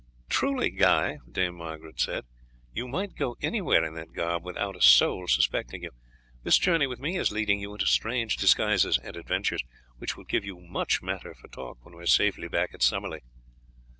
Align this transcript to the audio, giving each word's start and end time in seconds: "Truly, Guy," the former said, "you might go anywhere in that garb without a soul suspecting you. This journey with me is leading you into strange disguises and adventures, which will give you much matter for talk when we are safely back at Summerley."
"Truly, 0.29 0.71
Guy," 0.71 1.19
the 1.27 1.45
former 1.51 1.91
said, 1.95 2.23
"you 2.73 2.87
might 2.87 3.13
go 3.13 3.37
anywhere 3.39 3.85
in 3.85 3.93
that 3.93 4.13
garb 4.13 4.43
without 4.43 4.75
a 4.75 4.81
soul 4.81 5.27
suspecting 5.27 5.83
you. 5.83 5.91
This 6.41 6.57
journey 6.57 6.87
with 6.87 6.99
me 6.99 7.17
is 7.17 7.31
leading 7.31 7.59
you 7.59 7.71
into 7.73 7.85
strange 7.85 8.35
disguises 8.37 8.97
and 8.97 9.15
adventures, 9.15 9.61
which 9.99 10.17
will 10.17 10.23
give 10.25 10.43
you 10.43 10.59
much 10.59 11.03
matter 11.03 11.35
for 11.35 11.49
talk 11.49 11.85
when 11.85 11.95
we 11.95 12.01
are 12.01 12.07
safely 12.07 12.47
back 12.47 12.73
at 12.73 12.81
Summerley." 12.81 13.19